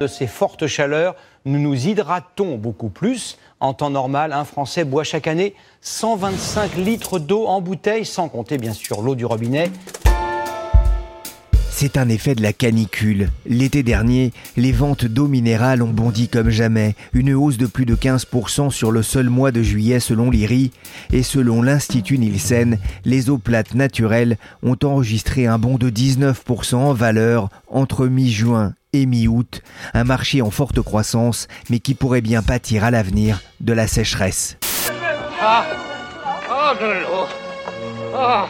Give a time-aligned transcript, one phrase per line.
[0.00, 3.38] De ces fortes chaleurs, nous nous hydratons beaucoup plus.
[3.60, 8.58] En temps normal, un Français boit chaque année 125 litres d'eau en bouteille, sans compter
[8.58, 9.70] bien sûr l'eau du robinet.
[11.80, 13.30] C'est un effet de la canicule.
[13.46, 17.94] L'été dernier, les ventes d'eau minérale ont bondi comme jamais, une hausse de plus de
[17.94, 20.72] 15% sur le seul mois de juillet selon l'IRI,
[21.12, 26.94] et selon l'Institut Nielsen, les eaux plates naturelles ont enregistré un bond de 19% en
[26.94, 29.62] valeur entre mi-juin et mi-août,
[29.94, 34.56] un marché en forte croissance, mais qui pourrait bien pâtir à l'avenir de la sécheresse.
[35.40, 35.64] Ah
[36.50, 37.28] Oh, de l'eau.
[38.16, 38.44] Oh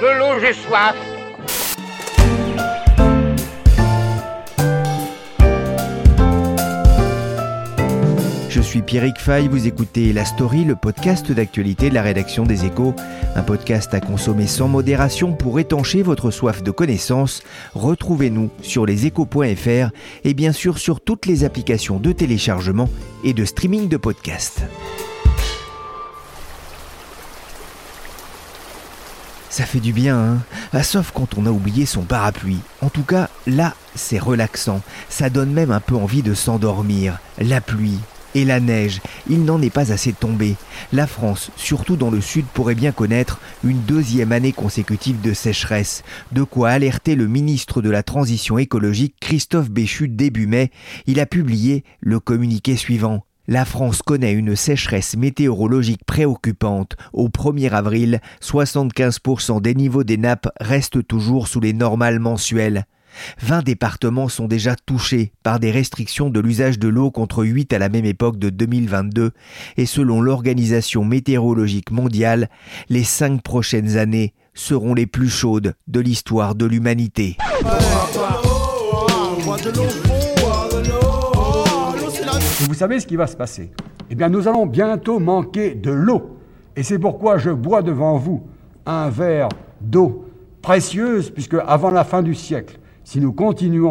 [0.00, 0.96] De l'eau, j'ai soif
[8.70, 12.94] suis Pierrick Fay, vous écoutez La Story, le podcast d'actualité de la rédaction des Échos,
[13.34, 17.42] un podcast à consommer sans modération pour étancher votre soif de connaissances.
[17.74, 19.90] Retrouvez-nous sur leséchos.fr
[20.22, 22.88] et bien sûr sur toutes les applications de téléchargement
[23.24, 24.62] et de streaming de podcasts.
[29.48, 30.38] Ça fait du bien, hein
[30.72, 32.60] ah, Sauf quand on a oublié son parapluie.
[32.82, 34.80] En tout cas, là, c'est relaxant.
[35.08, 37.18] Ça donne même un peu envie de s'endormir.
[37.40, 37.98] La pluie,
[38.34, 40.56] et la neige, il n'en est pas assez tombé.
[40.92, 46.02] La France, surtout dans le sud, pourrait bien connaître une deuxième année consécutive de sécheresse,
[46.32, 50.70] de quoi alerter le ministre de la Transition écologique Christophe Béchu début mai.
[51.06, 53.24] Il a publié le communiqué suivant.
[53.48, 56.96] La France connaît une sécheresse météorologique préoccupante.
[57.12, 62.86] Au 1er avril, 75% des niveaux des nappes restent toujours sous les normales mensuelles.
[63.42, 67.78] 20 départements sont déjà touchés par des restrictions de l'usage de l'eau contre 8 à
[67.78, 69.32] la même époque de 2022
[69.76, 72.48] et selon l'Organisation météorologique mondiale,
[72.88, 77.36] les cinq prochaines années seront les plus chaudes de l'histoire de l'humanité.
[82.60, 83.70] Vous savez ce qui va se passer
[84.10, 86.36] Eh bien, nous allons bientôt manquer de l'eau.
[86.76, 88.42] Et c'est pourquoi je bois devant vous
[88.86, 89.48] un verre
[89.80, 90.26] d'eau
[90.62, 92.79] précieuse, puisque avant la fin du siècle,
[93.10, 93.90] si nous continuons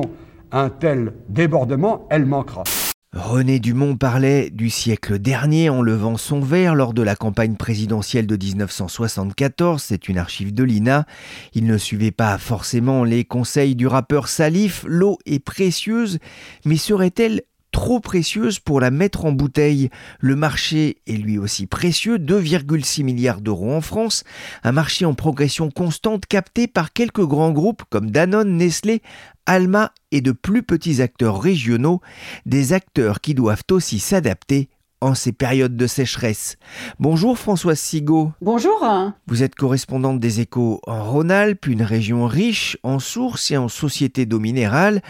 [0.54, 2.64] un tel débordement, elle manquera.
[3.12, 8.28] René Dumont parlait du siècle dernier en levant son verre lors de la campagne présidentielle
[8.28, 11.06] de 1974, c'est une archive de l'INA.
[11.54, 16.20] Il ne suivait pas forcément les conseils du rappeur Salif, l'eau est précieuse,
[16.64, 17.42] mais serait-elle
[17.72, 19.90] trop précieuse pour la mettre en bouteille.
[20.20, 24.24] Le marché est lui aussi précieux, 2,6 milliards d'euros en France,
[24.64, 29.02] un marché en progression constante capté par quelques grands groupes comme Danone, Nestlé,
[29.46, 32.02] Alma et de plus petits acteurs régionaux,
[32.46, 34.70] des acteurs qui doivent aussi s'adapter
[35.02, 36.58] en ces périodes de sécheresse.
[37.00, 38.32] Bonjour Françoise Sigaud.
[38.42, 38.86] Bonjour.
[39.28, 44.26] Vous êtes correspondante des échos en Rhône-Alpes, une région riche en sources et en sociétés
[44.26, 45.02] d'eau minérale.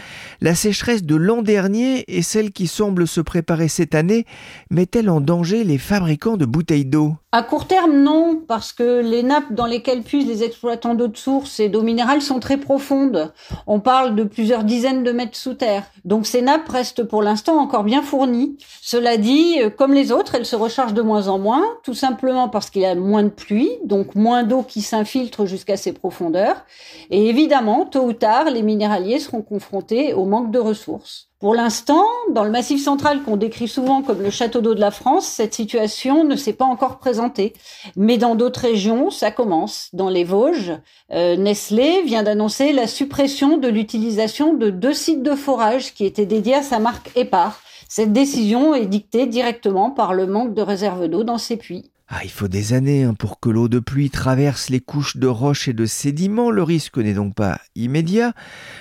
[0.41, 4.25] La sécheresse de l'an dernier et celle qui semble se préparer cette année
[4.69, 7.15] met-elle en danger les fabricants de bouteilles d'eau?
[7.31, 11.17] À court terme, non, parce que les nappes dans lesquelles puissent les exploitants d'eau de
[11.17, 13.31] source et d'eau minérale sont très profondes.
[13.67, 15.83] On parle de plusieurs dizaines de mètres sous terre.
[16.05, 18.57] Donc ces nappes restent pour l'instant encore bien fournies.
[18.81, 22.69] Cela dit, comme les autres, elles se rechargent de moins en moins, tout simplement parce
[22.69, 26.65] qu'il y a moins de pluie, donc moins d'eau qui s'infiltre jusqu'à ces profondeurs.
[27.11, 31.29] Et évidemment, tôt ou tard, les minéraliers seront confrontés au manque de ressources.
[31.39, 32.03] Pour l'instant,
[32.33, 35.53] dans le massif central qu'on décrit souvent comme le château d'eau de la France, cette
[35.53, 37.53] situation ne s'est pas encore présentée.
[37.95, 39.87] Mais dans d'autres régions, ça commence.
[39.93, 40.73] Dans les Vosges,
[41.13, 46.25] euh, Nestlé vient d'annoncer la suppression de l'utilisation de deux sites de forage qui étaient
[46.25, 51.07] dédiés à sa marque Épar cette décision est dictée directement par le manque de réserve
[51.07, 51.91] d'eau dans ces puits.
[52.11, 55.27] Ah, il faut des années hein, pour que l'eau de pluie traverse les couches de
[55.27, 56.49] roches et de sédiments.
[56.49, 58.33] Le risque n'est donc pas immédiat.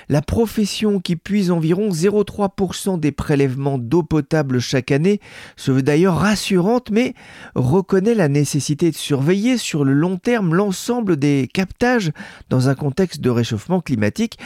[0.09, 5.21] La profession qui puise environ 0,3% des prélèvements d'eau potable chaque année
[5.57, 7.13] se veut d'ailleurs rassurante, mais
[7.55, 12.13] reconnaît la nécessité de surveiller sur le long terme l'ensemble des captages
[12.49, 14.39] dans un contexte de réchauffement climatique.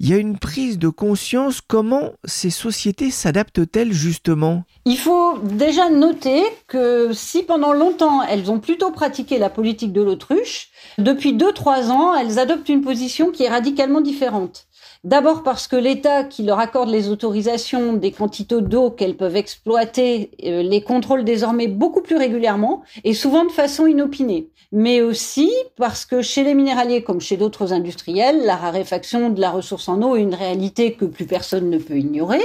[0.00, 1.60] Il y a une prise de conscience.
[1.60, 4.64] Comment ces sociétés s'adaptent-elles justement?
[4.86, 10.02] Il faut déjà noter que si pendant longtemps elles ont plutôt pratiqué la politique de
[10.02, 10.68] l'autruche.
[10.98, 14.66] Depuis 2-3 ans, elles adoptent une position qui est radicalement différente.
[15.04, 20.30] D'abord parce que l'État qui leur accorde les autorisations des quantités d'eau qu'elles peuvent exploiter
[20.44, 24.48] euh, les contrôle désormais beaucoup plus régulièrement et souvent de façon inopinée.
[24.72, 29.50] Mais aussi parce que chez les minéraliers comme chez d'autres industriels, la raréfaction de la
[29.50, 32.42] ressource en eau est une réalité que plus personne ne peut ignorer.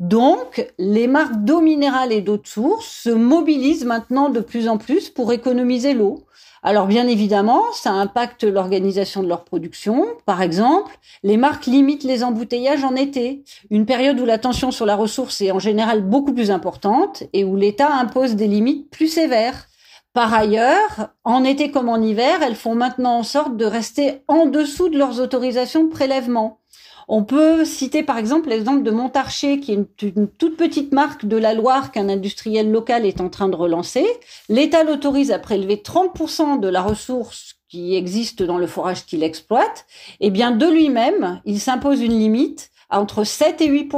[0.00, 4.78] Donc, les marques d'eau minérale et d'eau de source se mobilisent maintenant de plus en
[4.78, 6.24] plus pour économiser l'eau.
[6.64, 10.06] Alors bien évidemment, ça impacte l'organisation de leur production.
[10.26, 14.86] Par exemple, les marques limitent les embouteillages en été, une période où la tension sur
[14.86, 19.08] la ressource est en général beaucoup plus importante et où l'État impose des limites plus
[19.08, 19.66] sévères.
[20.12, 24.46] Par ailleurs, en été comme en hiver, elles font maintenant en sorte de rester en
[24.46, 26.60] dessous de leurs autorisations de prélèvement.
[27.08, 31.36] On peut citer par exemple l'exemple de Montarcher, qui est une, toute petite marque de
[31.36, 34.06] la Loire qu'un industriel local est en train de relancer.
[34.48, 39.86] L'État l'autorise à prélever 30% de la ressource qui existe dans le forage qu'il exploite.
[40.20, 43.90] Et eh bien, de lui-même, il s'impose une limite entre 7 et 8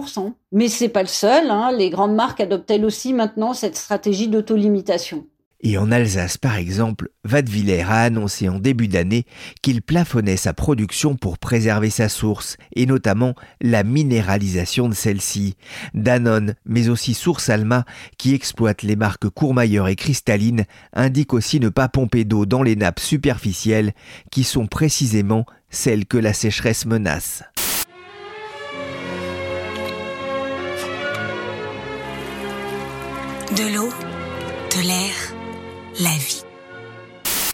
[0.52, 1.50] Mais c'est pas le seul.
[1.50, 1.72] Hein.
[1.72, 5.26] Les grandes marques adoptent elles aussi maintenant cette stratégie d'autolimitation.
[5.66, 9.24] Et en Alsace, par exemple, Vadeviller a annoncé en début d'année
[9.62, 15.56] qu'il plafonnait sa production pour préserver sa source, et notamment la minéralisation de celle-ci.
[15.94, 17.86] Danone, mais aussi Source Alma,
[18.18, 22.76] qui exploite les marques Courmayeur et Cristalline, indique aussi ne pas pomper d'eau dans les
[22.76, 23.94] nappes superficielles,
[24.30, 27.42] qui sont précisément celles que la sécheresse menace.
[36.00, 36.42] La vie.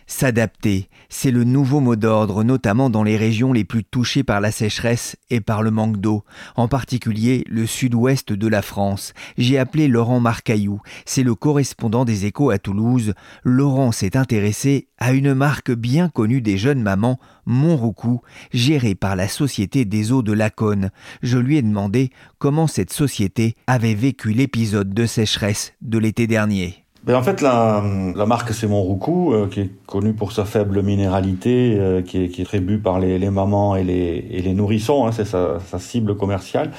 [0.06, 4.50] S'adapter, c'est le nouveau mot d'ordre, notamment dans les régions les plus touchées par la
[4.50, 6.25] sécheresse et par le manque d'eau,
[6.56, 9.14] en particulier le sud-ouest de la France.
[9.38, 13.14] J'ai appelé Laurent Marcaillou, c'est le correspondant des échos à Toulouse.
[13.44, 18.20] Laurent s'est intéressé à une marque bien connue des jeunes mamans, Montroucou,
[18.52, 20.90] gérée par la Société des eaux de Laconne.
[21.22, 26.84] Je lui ai demandé comment cette société avait vécu l'épisode de sécheresse de l'été dernier.
[27.02, 27.82] Ben en fait, la,
[28.14, 32.29] la marque c'est Monroucou, euh, qui est connue pour sa faible minéralité, euh, qui, est,
[32.29, 35.25] qui est très bu par les, les mamans et les, et les nourrissons, hein, c'est
[35.25, 36.73] sa, sa, cible commerciale.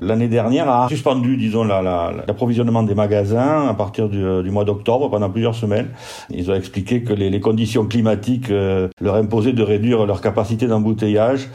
[0.00, 5.10] L'année dernière a suspendu, disons, l'approvisionnement la, des magasins à partir du, du mois d'octobre
[5.10, 5.88] pendant plusieurs semaines.
[6.30, 10.68] Ils ont expliqué que les, les conditions climatiques euh, leur imposaient de réduire leur capacité
[10.68, 11.48] d'embouteillage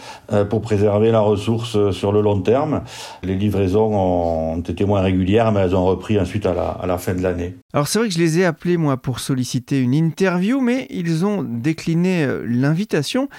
[0.50, 2.82] pour préserver la ressource sur le long terme.
[3.24, 6.98] Les livraisons ont été moins régulières, mais elles ont repris ensuite à la, à la
[6.98, 7.56] fin de l'année.
[7.74, 11.44] Alors c'est vrai je les ai appelés moi pour solliciter une interview, mais ils ont
[11.44, 13.30] décliné euh, l'invitation.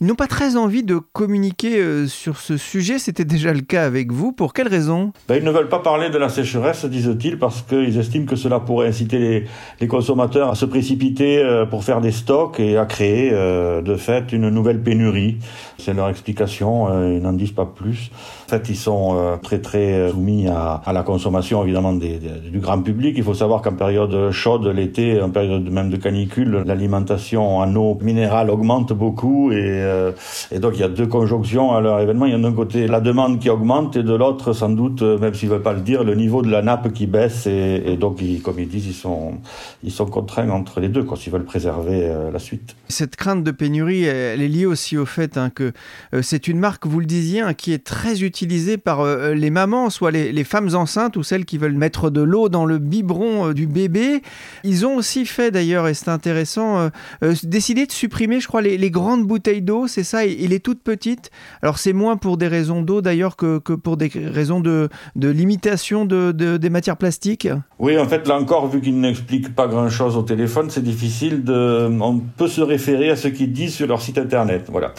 [0.00, 3.84] Ils n'ont pas très envie de communiquer euh, sur ce sujet, c'était déjà le cas
[3.84, 4.32] avec vous.
[4.32, 5.12] Pour quelle raison?
[5.28, 8.60] Ben, Ils ne veulent pas parler de la sécheresse, disent-ils, parce qu'ils estiment que cela
[8.60, 9.44] pourrait inciter les,
[9.80, 14.32] les, consommateurs à se précipiter euh, pour faire des stocks et à créer de fait
[14.32, 15.38] une nouvelle pénurie.
[15.78, 18.10] C'est leur explication, ils n'en disent pas plus.
[18.50, 23.14] Fait, ils sont très très soumis à, la consommation évidemment du grand public.
[23.16, 27.96] Il faut savoir qu'en période chaude, l'été, en période même de canicule, l'alimentation en eau
[28.00, 30.12] minérale augmente beaucoup et, euh,
[30.50, 32.26] et donc il y a deux conjonctions à leur événement.
[32.26, 35.34] Il y a d'un côté la demande qui augmente et de l'autre, sans doute, même
[35.34, 38.20] s'ils ne veulent pas le dire, le niveau de la nappe qui baisse et, donc,
[38.42, 39.34] comme ils disent, ils sont,
[39.82, 42.76] ils sont contraints entre les deux quand ils veulent préserver euh, la suite.
[42.88, 45.72] Cette crainte de pénurie, elle est liée aussi au fait hein, que
[46.14, 48.22] euh, c'est une marque, vous le disiez, hein, qui est très
[48.76, 49.04] par
[49.34, 52.78] les mamans, soit les, femmes enceintes ou celles qui veulent mettre de l'eau dans le
[52.78, 54.22] biberon du bébé.
[54.64, 56.88] Ils ont aussi fait d'ailleurs, et c'est intéressant, euh,
[57.22, 60.82] euh, décider de supprimer, je crois, les, grandes bouteilles d'eau, c'est ça, et, les toutes
[60.82, 61.30] petites.
[61.62, 66.32] Alors c'est moins pour des raisons d'eau d'ailleurs que, pour des raisons de, limitation de,
[66.32, 67.48] de, des matières plastiques.
[67.78, 71.88] Oui, en fait, là encore, vu qu'ils n'expliquent pas grand-chose au téléphone, c'est difficile de...
[72.00, 74.92] On peut se référer à ce qu'ils disent sur leur site internet, voilà.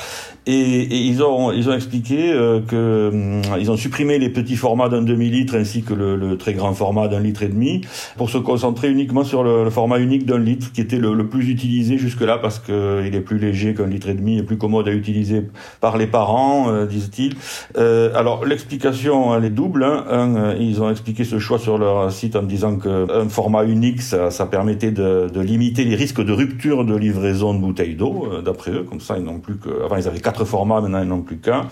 [0.45, 4.55] Et, et ils ont ils ont expliqué euh, que hum, ils ont supprimé les petits
[4.55, 7.81] formats d'un demi litre ainsi que le, le très grand format d'un litre et demi
[8.17, 11.97] pour se concentrer uniquement sur le, format unique d'un litre, qui était le, plus utilisé
[11.97, 15.43] jusque-là parce qu'il est plus léger qu'un litre et demi et plus commode à utiliser
[15.79, 17.35] par les parents, euh, disent-ils.
[17.77, 19.83] Euh, alors l'explication elle est double.
[19.83, 20.05] Hein.
[20.09, 24.01] Un, euh, ils ont expliqué ce choix sur leur site en disant qu'un format unique,
[24.01, 28.27] ça, ça permettait de, de, limiter les risques de rupture de livraison de bouteilles d'eau,
[28.31, 28.83] euh, d'après eux.
[28.83, 29.69] Comme ça, ils n'ont plus que.
[29.83, 31.67] Avant, ils avaient quatre formats, maintenant ils n'ont plus qu'un.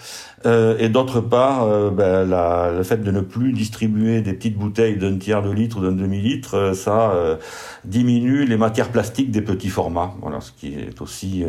[0.45, 4.57] Euh, et d'autre part, euh, ben, la, le fait de ne plus distribuer des petites
[4.57, 7.13] bouteilles d'un tiers de litre ou d'un demi-litre, euh, ça
[7.85, 10.13] diminue les matières plastiques des petits formats.
[10.21, 11.43] Voilà, ce qui est aussi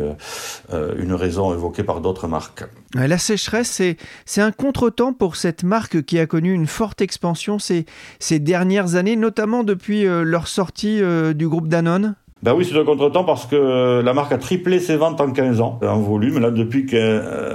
[0.71, 2.63] une raison évoquée par d'autres marques.
[2.93, 3.81] La sécheresse,
[4.25, 7.85] c'est un contretemps pour cette marque qui a connu une forte expansion ces,
[8.19, 11.01] ces dernières années, notamment depuis leur sortie
[11.35, 14.95] du groupe Danone ben oui, c'est un contretemps parce que la marque a triplé ses
[14.95, 16.39] ventes en 15 ans en volume.
[16.39, 16.87] Là, depuis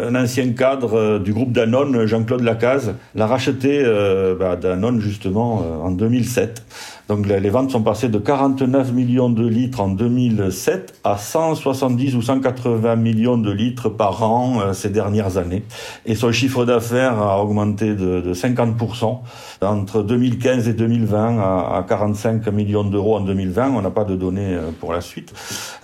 [0.07, 5.63] qu'un ancien cadre euh, du groupe Danone, Jean-Claude Lacaze, l'a racheté euh, ben, Danone justement
[5.63, 6.65] euh, en 2007.
[7.09, 12.23] Donc les ventes sont passées de 49 millions de litres en 2007 à 170 ou
[12.23, 15.63] 180 millions de litres par an ces dernières années.
[16.05, 19.19] Et son chiffre d'affaires a augmenté de, de 50%
[19.63, 23.71] entre 2015 et 2020 à, 45 millions d'euros en 2020.
[23.71, 25.33] On n'a pas de données pour la suite.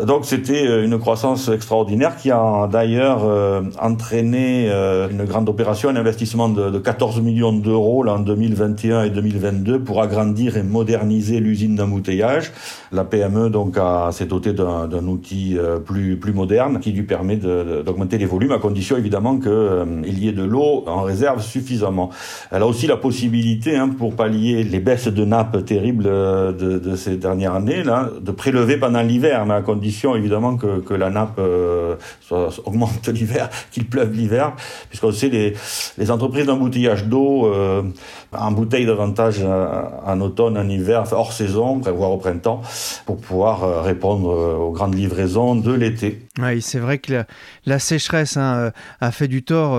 [0.05, 3.23] Donc c'était une croissance extraordinaire qui a d'ailleurs
[4.13, 4.69] entraîné
[5.11, 10.03] une grande opération, un investissement de, de 14 millions d'euros en 2021 et 2022 pour
[10.03, 12.53] agrandir et moderniser l'usine d'embouteillage.
[12.93, 13.79] La PME donc
[14.11, 18.59] s'est dotée d'un outil euh, plus plus moderne qui lui permet d'augmenter les volumes à
[18.59, 22.11] condition évidemment qu'il euh, y ait de l'eau en réserve suffisamment.
[22.51, 26.97] Elle a aussi la possibilité hein, pour pallier les baisses de nappes terribles euh, de,
[26.97, 31.41] ces dernières années là, de prélever pendant l'hiver, mais à condition évidemment que, la nappe
[32.21, 34.53] soit, augmente l'hiver, qu'il pleuve l'hiver,
[34.89, 37.53] puisqu'on sait les, entreprises d'embouteillage d'eau
[38.33, 42.63] embouteillent davantage en automne, en hiver hors saison, prévoir au printemps,
[43.07, 46.23] pour pouvoir euh, répondre euh, aux grandes livraisons de l'été.
[46.41, 47.25] Oui, c'est vrai que
[47.67, 48.71] la, sécheresse hein, euh,
[49.03, 49.79] a fait du tort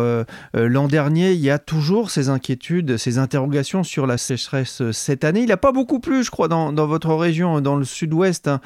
[0.53, 1.31] l'an dernier.
[1.31, 5.41] Il y a toujours ces inquiétudes, ces interrogations sur la sécheresse cette année.
[5.41, 8.61] Il n'a pas beaucoup plu, je crois, dans, votre région, dans le sud-ouest, hein,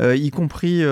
[0.00, 0.82] y compris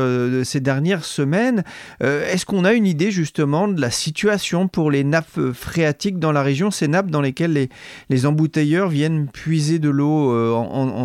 [0.43, 1.63] ces dernières semaines.
[2.01, 6.43] Est-ce qu'on a une idée justement de la situation pour les nappes phréatiques dans la
[6.43, 7.69] région, ces nappes dans lesquelles
[8.09, 10.35] les, embouteilleurs viennent puiser de l'eau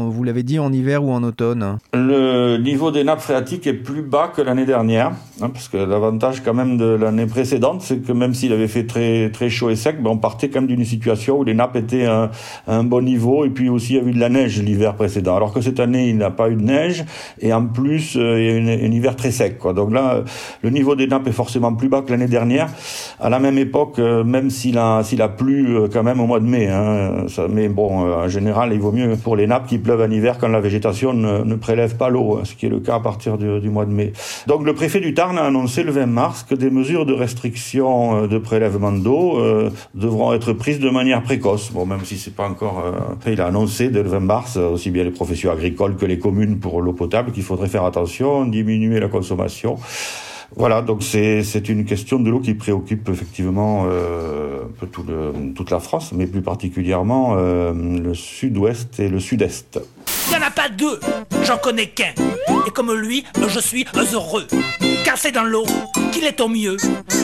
[0.09, 1.77] vous l'avez dit, en hiver ou en automne?
[1.93, 5.11] Le niveau des nappes phréatiques est plus bas que l'année dernière,
[5.41, 8.85] hein, parce que l'avantage quand même de l'année précédente, c'est que même s'il avait fait
[8.85, 11.75] très, très chaud et sec, ben on partait quand même d'une situation où les nappes
[11.75, 12.31] étaient à,
[12.67, 15.35] un bon niveau, et puis aussi il y a eu de la neige l'hiver précédent.
[15.35, 17.05] Alors que cette année, il n'a pas eu de neige,
[17.39, 19.57] et en plus, euh, il y a eu un hiver très sec.
[19.57, 19.73] Quoi.
[19.73, 20.23] Donc là,
[20.61, 22.69] le niveau des nappes est forcément plus bas que l'année dernière.
[23.19, 26.27] À la même époque, euh, même s'il a, s'il a plu euh, quand même au
[26.27, 29.67] mois de mai, hein, ça, mais bon, en général, il vaut mieux pour les nappes
[29.67, 32.69] qui pleuvent en hiver quand la végétation ne, prélève pas l'eau, hein, ce qui est
[32.69, 34.13] le cas à partir du, mois de mai.
[34.47, 38.23] Donc le préfet du Tarn a annoncé le 20 mars que des mesures de restriction
[38.23, 41.71] euh, de prélèvement d'eau euh, devront être prises de manière précoce.
[41.71, 44.91] Bon, même si c'est pas encore, euh, il a annoncé dès le 20 mars aussi
[44.91, 48.99] bien les professions agricoles que les communes pour l'eau potable qu'il faudrait faire attention, diminuer
[48.99, 49.77] la consommation.
[50.55, 53.87] Voilà, donc c'est une question de l'eau qui préoccupe effectivement
[54.85, 59.79] toute la France, mais plus particulièrement le sud-ouest et le sud-est.
[60.27, 60.99] Il n'y en a pas deux,
[61.43, 62.13] j'en connais qu'un.
[62.67, 64.47] Et comme lui, je suis heureux.
[65.05, 65.67] Car dans l'eau
[66.11, 66.77] qu'il est au mieux.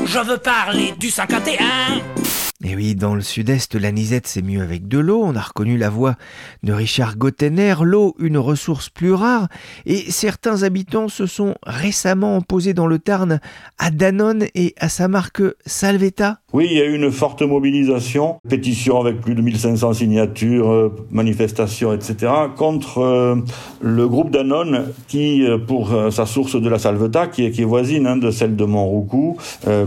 [0.05, 2.50] Je veux parler du 51.
[2.63, 5.21] Et oui, dans le sud-est, la Nisette c'est mieux avec de l'eau.
[5.23, 6.15] On a reconnu la voix
[6.61, 9.47] de Richard Gottener, l'eau, une ressource plus rare.
[9.87, 13.39] Et certains habitants se sont récemment opposés dans le Tarn
[13.79, 16.37] à Danone et à sa marque Salvetta.
[16.53, 20.93] Oui, il y a eu une forte mobilisation, pétition avec plus de 1500 signatures, euh,
[21.09, 23.35] manifestations, etc., contre euh,
[23.79, 28.17] le groupe Danone qui, euh, pour sa source de la Salvetat, qui est, voisine hein,
[28.17, 29.37] de celle de Montroucou,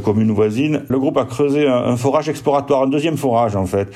[0.05, 2.29] commune voisine, le groupe a creusé un, forage
[2.71, 3.89] un deuxième forage en fait,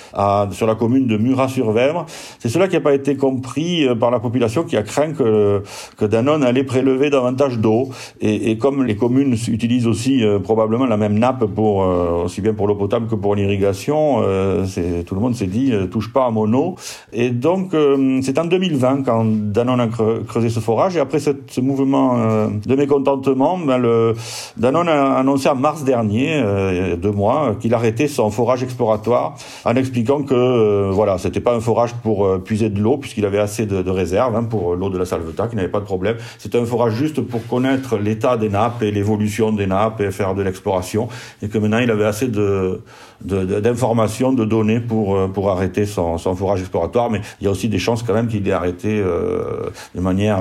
[0.53, 2.07] sur la commune de Murat-sur-Vèvre.
[2.39, 5.63] C'est cela qui n'a pas été compris par la population qui a craint que,
[6.01, 7.89] Danone allait prélever davantage d'eau.
[8.21, 11.79] Et, comme les communes utilisent aussi probablement la même nappe pour
[12.25, 14.23] aussi bien pour l'eau potable que pour l'irrigation.
[14.23, 14.65] Euh,
[15.07, 16.77] tout le monde s'est dit, euh, touche pas à mon eau.
[17.13, 20.97] Et donc, euh, c'est en 2020 quand Danone a creusé ce forage.
[20.97, 24.15] Et après ce mouvement euh, de mécontentement, ben
[24.57, 28.58] Danone a annoncé en mars dernier, il y a deux mois, qu'il arrêtait son forage
[28.63, 32.97] exploratoire en expliquant que euh, voilà, c'était pas un forage pour euh, puiser de l'eau
[32.97, 35.85] puisqu'il avait assez de, réserves hein, pour l'eau de la Salvetat, qu'il n'avait pas de
[35.85, 36.17] problème.
[36.39, 40.35] C'était un forage juste pour connaître l'état des nappes et l'évolution des nappes et faire
[40.35, 41.09] de l'exploration
[41.43, 42.81] et que maintenant il avait assez de
[43.21, 47.11] d'informations, de, données pour euh, pour arrêter son, forage exploratoire.
[47.11, 50.41] Mais il y a aussi des chances quand même qu'il ait arrêté de manière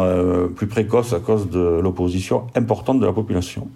[0.55, 3.67] plus précoce à cause de l'opposition importante de la population.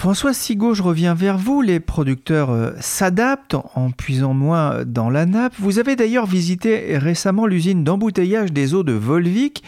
[0.00, 1.60] François Sigaud, je reviens vers vous.
[1.60, 5.52] Les producteurs euh, s'adaptent en puisant moins dans la nappe.
[5.58, 9.62] Vous avez d'ailleurs visité récemment l'usine d'embouteillage des eaux de Volvic.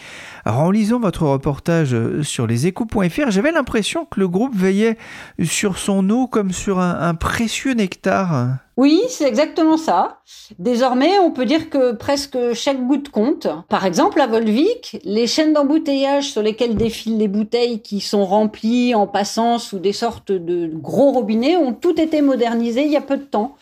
[0.45, 4.97] En lisant votre reportage euh, sur leséchos.fr, j'avais l'impression que le groupe veillait
[5.43, 8.57] sur son eau comme sur un précieux nectar.
[8.75, 10.21] Oui, c'est exactement ça.
[10.57, 13.47] Désormais, on peut dire que presque chaque goutte compte.
[13.69, 18.95] Par exemple, à Volvic, les chaînes d'embouteillage sur lesquelles défilent les bouteilles qui sont remplies
[18.95, 23.01] en passant sous des sortes de gros robinets ont toutes été modernisées il y a
[23.01, 23.55] peu de temps.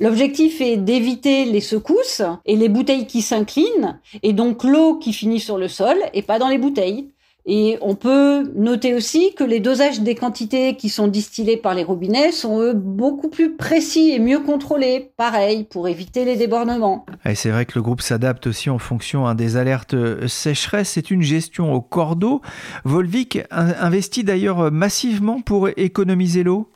[0.00, 5.40] L'objectif est d'éviter les secousses et les bouteilles qui s'inclinent, et donc l'eau qui finit
[5.40, 7.08] sur le sol et pas dans les bouteilles.
[7.50, 11.82] Et on peut noter aussi que les dosages des quantités qui sont distillées par les
[11.82, 17.06] robinets sont eux beaucoup plus précis et mieux contrôlés, pareil, pour éviter les débordements.
[17.24, 20.90] Et c'est vrai que le groupe s'adapte aussi en fonction hein, des alertes euh, sécheresse.
[20.90, 22.42] C'est une gestion au cordeau.
[22.84, 26.68] Volvic investit d'ailleurs massivement pour économiser l'eau.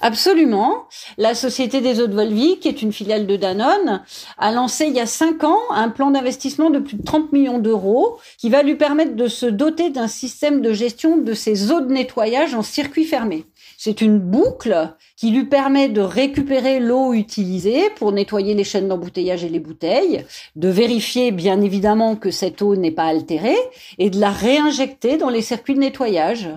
[0.00, 0.84] Absolument.
[1.16, 4.02] La Société des eaux de Volvic, qui est une filiale de Danone,
[4.38, 7.58] a lancé il y a cinq ans un plan d'investissement de plus de 30 millions
[7.58, 11.80] d'euros qui va lui permettre de se doter d'un système de gestion de ses eaux
[11.80, 13.44] de nettoyage en circuit fermé.
[13.76, 19.44] C'est une boucle qui lui permet de récupérer l'eau utilisée pour nettoyer les chaînes d'embouteillage
[19.44, 20.24] et les bouteilles,
[20.56, 23.58] de vérifier bien évidemment que cette eau n'est pas altérée
[23.98, 26.50] et de la réinjecter dans les circuits de nettoyage.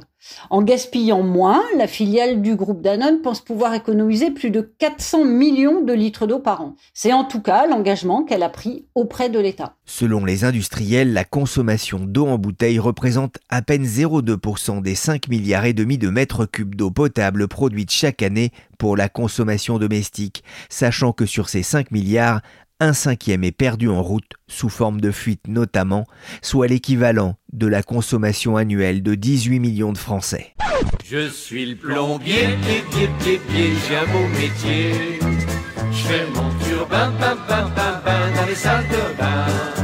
[0.49, 5.81] En gaspillant moins, la filiale du groupe Danone pense pouvoir économiser plus de 400 millions
[5.81, 6.75] de litres d'eau par an.
[6.93, 9.75] C'est en tout cas l'engagement qu'elle a pris auprès de l'État.
[9.85, 15.65] Selon les industriels, la consommation d'eau en bouteille représente à peine 0,2% des 5 milliards
[15.65, 21.13] et demi de mètres cubes d'eau potable produite chaque année pour la consommation domestique, sachant
[21.13, 22.41] que sur ces 5 milliards,
[22.81, 26.05] un cinquième est perdu en route sous forme de fuite notamment,
[26.41, 30.55] soit l'équivalent de la consommation annuelle de 18 millions de Français.
[31.05, 35.19] Je suis le plombier, pied, pied, pied, j'ai un beau métier.
[35.91, 39.80] Je fais mon turbin, bam, bam, bam, bam, dans les salles de bain.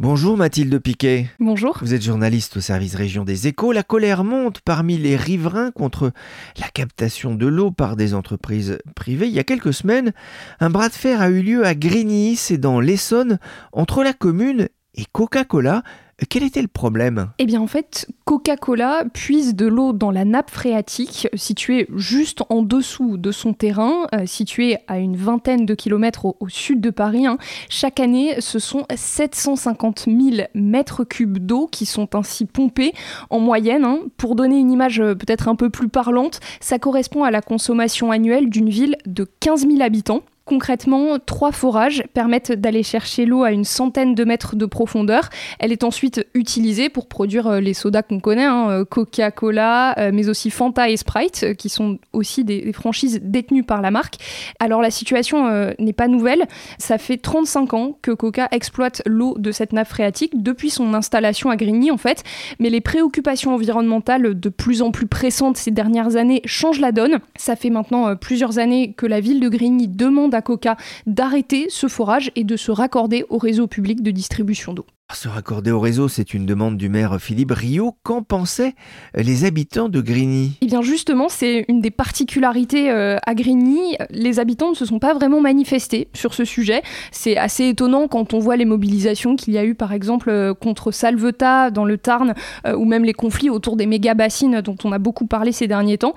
[0.00, 1.26] Bonjour Mathilde Piquet.
[1.40, 1.76] Bonjour.
[1.80, 3.72] Vous êtes journaliste au service région des échos.
[3.72, 6.12] La colère monte parmi les riverains contre
[6.60, 9.26] la captation de l'eau par des entreprises privées.
[9.26, 10.12] Il y a quelques semaines,
[10.60, 13.40] un bras de fer a eu lieu à Grigny, c'est dans l'Essonne,
[13.72, 15.82] entre la commune et Coca-Cola.
[16.28, 17.30] Quel était le problème?
[17.38, 22.62] Eh bien en fait, Coca-Cola puise de l'eau dans la nappe phréatique située juste en
[22.62, 27.24] dessous de son terrain, euh, située à une vingtaine de kilomètres au, sud de Paris.
[27.24, 27.38] Hein.
[27.68, 32.94] Chaque année, ce sont 750 000 mètres cubes d'eau qui sont ainsi pompés
[33.30, 33.84] en moyenne.
[33.84, 34.00] Hein.
[34.16, 38.10] Pour donner une image euh, peut-être un peu plus parlante, ça correspond à la consommation
[38.10, 40.22] annuelle d'une ville de 15 000 habitants.
[40.48, 45.28] Concrètement, trois forages permettent d'aller chercher l'eau à une centaine de mètres de profondeur.
[45.58, 50.10] Elle est ensuite utilisée pour produire euh, les sodas qu'on connaît, hein, euh, Coca-Cola, euh,
[50.10, 54.14] mais aussi Fanta et Sprite, qui sont aussi des, franchises détenues par la marque.
[54.58, 56.46] Alors la situation n'est pas nouvelle.
[56.78, 61.50] Ça fait 35 ans que Coca exploite l'eau de cette nappe phréatique depuis son installation
[61.50, 62.24] à Grigny en fait.
[62.58, 67.18] Mais les préoccupations environnementales de plus en plus pressantes ces dernières années changent la donne.
[67.36, 72.30] Ça fait maintenant plusieurs années que la ville de Grigny demande Coca d'arrêter ce forage
[72.36, 74.86] et de se raccorder au réseau public de distribution d'eau.
[75.14, 77.96] Se raccorder au réseau, c'est une demande du maire Philippe Rio.
[78.02, 78.74] Qu'en pensaient
[79.14, 80.58] les habitants de Grigny?
[80.60, 83.96] Eh bien justement, c'est une des particularités euh, à Grigny.
[84.10, 86.82] Les habitants ne se sont pas vraiment manifestés sur ce sujet.
[87.10, 90.52] C'est assez étonnant quand on voit les mobilisations qu'il y a eu par exemple euh,
[90.52, 92.34] contre Salvetat dans le Tarn
[92.66, 95.96] euh, ou même les conflits autour des méga-bassines dont on a beaucoup parlé ces derniers
[95.96, 96.14] temps.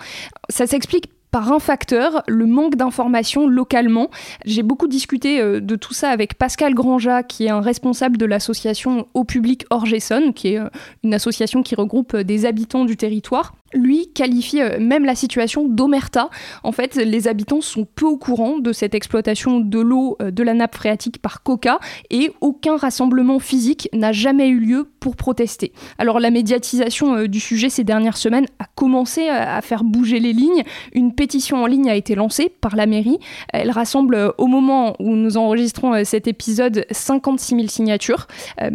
[0.50, 4.10] Ça s'explique par un facteur, le manque d'informations localement.
[4.46, 8.26] J'ai beaucoup discuté euh, de tout ça avec Pascal Granja, qui est un responsable de
[8.26, 10.70] l'association Au Public Orgeson, qui est euh,
[11.04, 13.54] une association qui regroupe euh, des habitants du territoire.
[13.74, 16.30] Lui qualifie même la situation d'omerta.
[16.64, 20.54] En fait, les habitants sont peu au courant de cette exploitation de l'eau de la
[20.54, 21.80] nappe phréatique par Coca
[22.10, 25.72] et aucun rassemblement physique n'a jamais eu lieu pour protester.
[25.98, 30.64] Alors la médiatisation du sujet ces dernières semaines a commencé à faire bouger les lignes.
[30.94, 33.20] Une pétition en ligne a été lancée par la mairie.
[33.54, 38.28] Elle rassemble au moment où nous enregistrons cet épisode 56 000 signatures.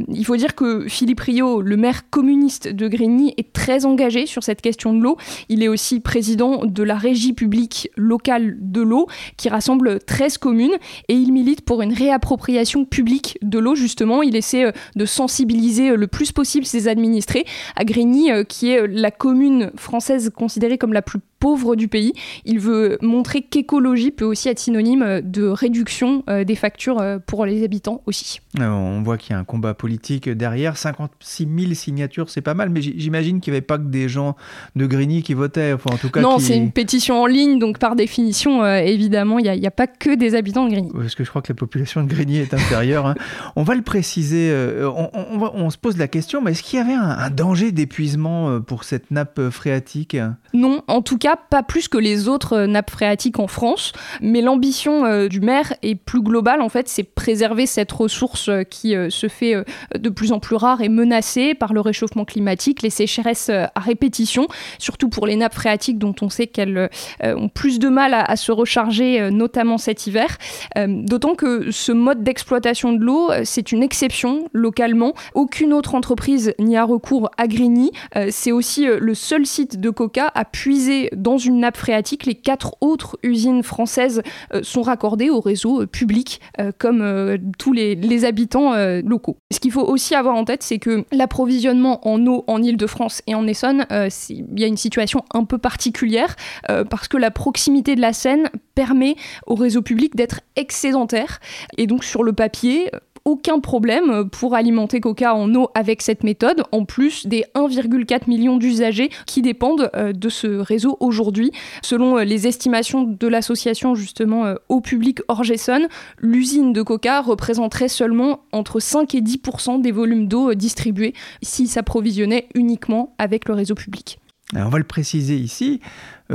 [0.08, 4.42] il faut dire que Philippe Rio, le maire communiste de Grigny, est très engagé sur
[4.42, 5.16] cette question de l'eau.
[5.48, 10.76] Il est aussi président de la régie publique locale de l'eau qui rassemble 13 communes
[11.08, 14.22] et il milite pour une réappropriation publique de l'eau justement.
[14.22, 17.44] Il essaie euh, de sensibiliser euh, le plus possible ses administrés
[17.76, 22.12] à Grigny euh, qui est la commune française considérée comme la plus pauvre du pays.
[22.44, 27.46] Il veut montrer qu'écologie peut aussi être synonyme de réduction euh, des factures euh, pour
[27.46, 28.40] les habitants aussi.
[28.60, 30.76] Euh, on voit qu'il y a un combat politique derrière.
[30.76, 34.36] 56 000 signatures, c'est pas mal, mais j'imagine qu'il n'y avait pas que des gens
[34.74, 35.72] de Grigny qui votaient.
[35.72, 39.50] Enfin, en tout cas, non, c'est une pétition en ligne, donc par définition, évidemment, il
[39.50, 40.90] n'y a, pas que des habitants de Grigny.
[40.92, 43.06] Parce que je crois que la population de Grigny est inférieure.
[43.06, 43.14] Hein.
[43.56, 44.52] on va le préciser,
[44.84, 48.84] on, se pose la question, mais est-ce qu'il y avait un, un danger d'épuisement pour
[48.84, 50.16] cette nappe phréatique?
[50.54, 54.40] Non, en tout cas, pas plus que les autres euh, nappes phréatiques en France, mais
[54.40, 58.94] l'ambition euh, du maire est plus globale en fait, c'est préserver cette ressource euh, qui
[59.08, 59.54] se fait
[59.94, 64.46] de plus en plus rare et menacée par le réchauffement climatique, les sécheresses à répétition,
[64.78, 66.90] surtout pour les nappes phréatiques dont on sait qu'elles
[67.22, 70.36] ont plus de mal à, se recharger, notamment cet hiver.
[70.76, 75.14] D'autant que ce mode d'exploitation de l'eau, c'est une exception localement.
[75.34, 77.90] Aucune autre entreprise n'y a recours à Grigny.
[78.30, 82.26] C'est aussi le seul site de Coca à puiser dans une nappe phréatique.
[82.26, 84.22] Les quatre autres usines françaises
[84.54, 88.72] euh, sont raccordées au réseau euh, public, euh, comme tous les, habitants
[89.04, 89.36] locaux.
[89.52, 93.34] Ce qu'il faut aussi avoir en tête, c'est que l'approvisionnement en eau en Ile-de-France et
[93.34, 96.34] en Essonne, il y a une situation un peu particulière,
[96.66, 101.40] parce que la proximité de la Seine permet au réseau public d'être excédentaire.
[101.76, 102.90] Et donc sur le papier,
[103.26, 108.56] aucun problème pour alimenter Coca en eau avec cette méthode, en plus des 1,4 million
[108.56, 111.50] d'usagers qui dépendent euh, de ce réseau aujourd'hui.
[111.82, 115.88] Selon euh, les estimations de l'association justement au euh, public Orgeson,
[116.20, 121.12] l'usine de Coca représenterait seulement entre 5 et 10% des volumes d'eau distribués
[121.42, 124.20] s'il s'approvisionnait uniquement avec le réseau public.
[124.54, 125.80] on va le préciser ici,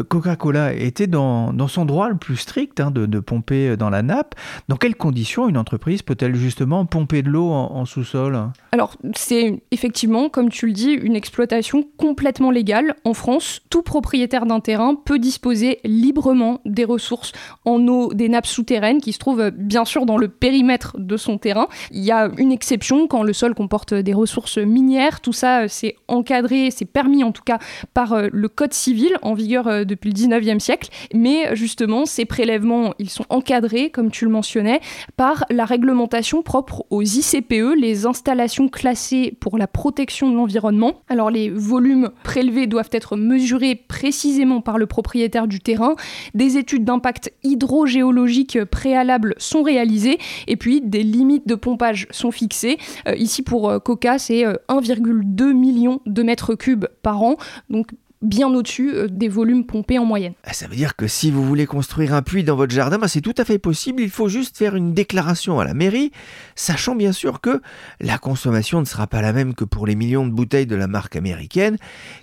[0.08, 4.36] Coca-Cola était dans, son droit le plus strict hein, de, pomper dans la nappe.
[4.68, 8.40] Dans quelles conditions une entreprise peut-elle justement pomper de l'eau en, sous-sol?
[8.72, 12.96] Alors, c'est effectivement, comme tu le dis, une exploitation complètement légale.
[13.04, 17.32] En France, tout propriétaire d'un terrain peut disposer librement des ressources
[17.66, 21.38] en eau des nappes souterraines qui se trouvent bien sûr dans le périmètre de son
[21.38, 21.68] terrain.
[21.92, 25.22] Il y a une exception quand le sol comporte des ressources minières.
[25.22, 27.60] Tout ça, c'est encadré, c'est permis en tout cas
[27.94, 32.26] par euh, le Code civil en vigueur euh, depuis le 19e siècle, mais justement ces
[32.26, 34.80] prélèvements, ils sont encadrés, comme tu le mentionnais,
[35.18, 41.02] par la réglementation propre aux ICPE, les installations classées pour la protection de l'environnement.
[41.10, 45.96] Alors les volumes prélevés doivent être mesurés précisément par le propriétaire du terrain,
[46.34, 50.18] des études d'impact hydrogéologique préalables sont réalisées,
[50.48, 52.78] et puis des limites de pompage sont fixées.
[53.08, 57.38] Euh, ici pour euh, Coca, c'est 1,2 euh, million de mètres cubes par an,
[57.70, 57.92] donc
[58.22, 60.34] bien au-dessus euh, des volumes pompés en moyenne.
[60.44, 63.08] Ah, ça veut dire que si vous voulez construire un puits dans votre jardin, bah,
[63.08, 64.02] c'est tout à fait possible.
[64.02, 66.12] Il faut juste faire une déclaration à la mairie,
[66.56, 67.62] sachant bien sûr que
[68.00, 70.88] la consommation ne sera pas la même que pour les millions de bouteilles de la
[70.88, 71.78] marque américaine,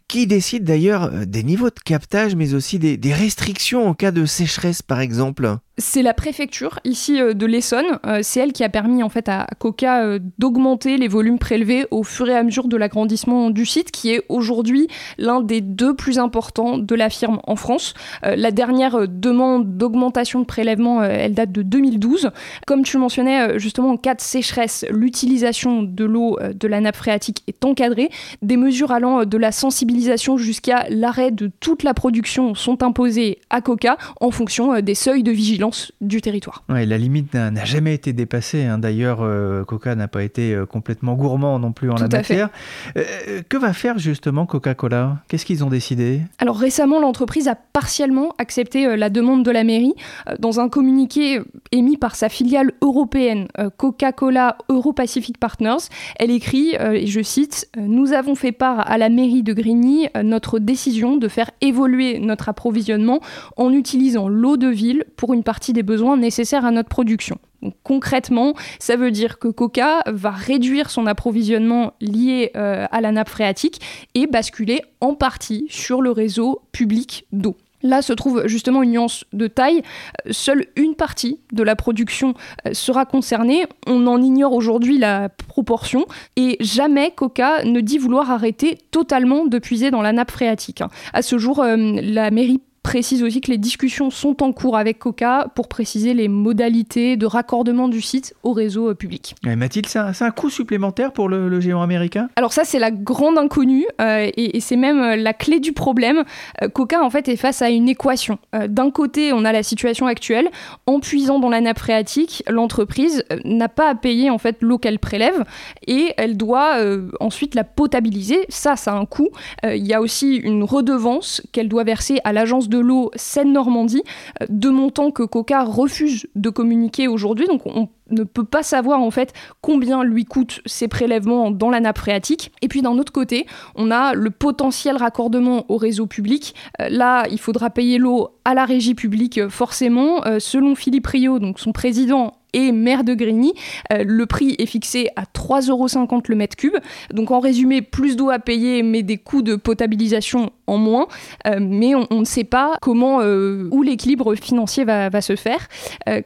[0.07, 4.25] qui décide d'ailleurs euh, des niveaux de captage, mais aussi des restrictions en cas de
[4.25, 5.59] sécheresse, par exemple.
[5.81, 7.87] C'est la préfecture ici euh, de l'Essonne.
[8.05, 11.87] Euh, c'est elle qui a permis en fait à Coca euh, d'augmenter les volumes prélevés
[11.93, 14.89] au fur et à mesure de l'agrandissement du site, qui est aujourd'hui
[15.19, 17.95] l'un des deux plus importants de la firme en France.
[18.23, 22.31] La dernière demande d'augmentation de prélèvement, elle date de 2012.
[22.67, 26.97] Comme tu le mentionnais, justement en cas de sécheresse, l'utilisation de l'eau de la nappe
[26.97, 28.11] phréatique est encadrée.
[28.43, 33.61] Des mesures allant de la sensibilisation jusqu'à l'arrêt de toute la production sont imposées à
[33.61, 35.68] Coca en fonction des seuils de vigilance
[36.01, 36.65] du territoire.
[36.69, 38.65] Ouais, la limite n'a jamais été dépassée.
[38.65, 38.79] Hein.
[38.79, 42.51] D'ailleurs, euh, Coca n'a pas été euh, complètement gourmand non plus en la matière.
[42.97, 45.19] Euh, que va faire justement Coca-Cola?
[45.29, 46.21] Qu'est-ce qu'ils ont décidé?
[46.39, 49.95] Alors récemment, l'entreprise a partiellement accepté la demande de la mairie.
[50.39, 51.41] Dans un communiqué
[51.73, 58.35] émis par sa filiale européenne, Coca-Cola Euro-Pacific Partners, elle écrit, et je cite, Nous avons
[58.35, 63.21] fait part à la mairie de Grigny notre décision de faire évoluer notre approvisionnement
[63.57, 67.39] en utilisant l'eau de ville pour une partie des besoins nécessaires à notre production.
[67.83, 73.29] concrètement, ça veut dire que Coca va réduire son approvisionnement lié euh, à la nappe
[73.29, 73.81] phréatique
[74.15, 77.57] et basculer en partie sur le réseau public d'eau.
[77.83, 79.83] Là se trouve justement une nuance de taille.
[80.31, 82.35] Seule une partie de la production
[82.67, 83.67] euh, sera concernée.
[83.87, 86.07] On en ignore aujourd'hui la proportion.
[86.37, 90.83] Et jamais Coca ne dit vouloir arrêter totalement de puiser dans la nappe phréatique.
[91.13, 94.99] À ce jour, euh, la mairie précise aussi que les discussions sont en cours avec
[94.99, 99.35] Coca pour préciser les modalités de raccordement du site au réseau euh, public.
[99.45, 102.29] Mathilde, c'est un, coût supplémentaire pour le, géant américain?
[102.37, 106.25] Alors ça, c'est la grande inconnue euh, et, c'est même euh, la clé du problème.
[106.73, 108.39] Coca, en fait, est face à une équation.
[108.53, 110.51] D'un côté, on a la situation actuelle.
[110.87, 114.99] En puisant dans la nappe phréatique, l'entreprise n'a pas à payer en fait l'eau qu'elle
[114.99, 115.45] prélève
[115.87, 116.77] et elle doit
[117.21, 118.45] ensuite la potabiliser.
[118.49, 119.29] Ça, ça a un coût.
[119.65, 124.03] Il y a aussi une redevance qu'elle doit verser à l'agence de l'eau Seine-Normandie,
[124.43, 127.47] euh, de montants que Coca refuse de communiquer aujourd'hui.
[127.47, 131.81] Donc on ne peut pas savoir en fait combien lui coûtent ces prélèvements dans la
[131.81, 132.53] nappe phréatique.
[132.63, 136.55] Et puis d'un autre côté, on a le potentiel raccordement au réseau public.
[136.81, 140.23] Euh, là, il faudra payer l'eau à la régie publique euh, forcément.
[140.39, 143.53] selon Philippe Rio, donc son président, et maire de Grigny.
[143.93, 145.89] Euh, le prix est fixé à 3,50 euros
[146.29, 146.77] le mètre cube.
[147.13, 151.09] Donc en résumé, plus d'eau à payer, mais des coûts de potabilisation en moins.
[151.47, 155.67] Euh, mais on, ne sait pas comment, euh, où l'équilibre financier va, se faire.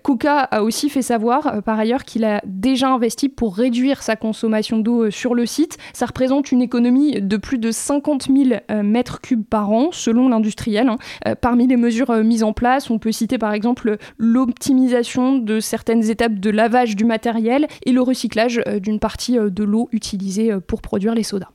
[0.03, 4.79] Coca a aussi fait savoir, par ailleurs, qu'il a déjà investi pour réduire sa consommation
[4.79, 5.79] d'eau sur le site.
[5.95, 10.89] Ça représente une économie de plus de 50 000 mètres cubes par an, selon l'industriel.
[10.89, 11.35] Hein.
[11.41, 16.39] parmi les mesures mises en place, on peut citer par exemple l'optimisation de certaines étape
[16.39, 20.61] de lavage du matériel et le recyclage euh, d'une partie euh, de l'eau utilisée euh,
[20.61, 21.49] pour produire les sodas.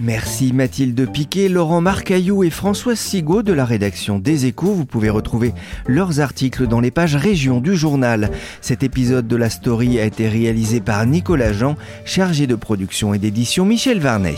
[0.00, 4.72] Merci Mathilde Piquet, Laurent Marcaillou et Françoise Sigaud de la rédaction des Échos.
[4.72, 5.52] Vous pouvez retrouver
[5.86, 8.30] leurs articles dans les pages régions du journal.
[8.60, 13.18] Cet épisode de la story a été réalisé par Nicolas Jean, chargé de production et
[13.18, 14.36] d'édition Michel Varnet.